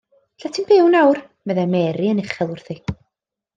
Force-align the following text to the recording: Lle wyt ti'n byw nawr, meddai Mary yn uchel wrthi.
Lle 0.37 0.43
wyt 0.47 0.53
ti'n 0.55 0.65
byw 0.69 0.87
nawr, 0.95 1.19
meddai 1.51 1.67
Mary 1.75 2.11
yn 2.15 2.25
uchel 2.25 2.53
wrthi. 2.57 2.81